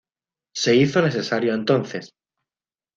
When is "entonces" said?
1.53-2.15